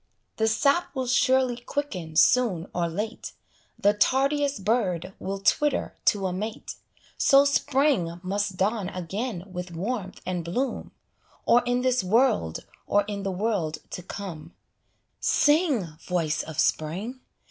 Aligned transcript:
The 0.37 0.47
sap 0.47 0.95
will 0.95 1.05
surely 1.05 1.57
quicken 1.57 2.15
soon 2.15 2.65
or 2.73 2.87
late, 2.87 3.33
The 3.77 3.93
tardiest 3.93 4.65
bird 4.65 5.13
will 5.19 5.37
twitter 5.39 5.95
to 6.05 6.25
a 6.25 6.33
mate; 6.33 6.73
So 7.19 7.45
Spring 7.45 8.19
must 8.23 8.57
dawn 8.57 8.89
again 8.89 9.43
with 9.53 9.69
warmth 9.69 10.19
and 10.25 10.43
bloom, 10.43 10.89
Or 11.45 11.61
in 11.67 11.81
this 11.81 12.03
world, 12.03 12.65
or 12.87 13.03
in 13.03 13.21
the 13.21 13.29
world 13.29 13.77
to 13.91 14.01
come: 14.01 14.55
Sing, 15.19 15.85
voice 16.03 16.41
of 16.41 16.57
Spring! 16.57 17.19